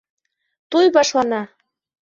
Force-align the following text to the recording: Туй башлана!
Туй 0.75 0.91
башлана! 0.97 1.45